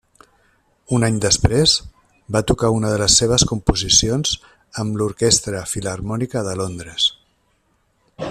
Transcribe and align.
Un 0.99 1.03
any 1.07 1.19
després, 1.25 1.73
va 2.37 2.41
tocar 2.51 2.71
una 2.77 2.93
de 2.93 2.97
les 3.03 3.19
seves 3.21 3.45
composicions 3.53 4.33
amb 4.85 4.99
l'Orquestra 5.03 5.63
Filharmònica 5.75 6.47
de 6.49 6.57
Londres. 6.65 7.11